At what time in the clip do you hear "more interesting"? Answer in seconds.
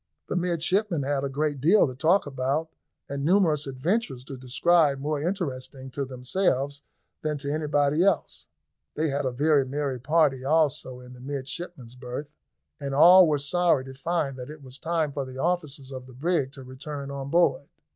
4.97-5.91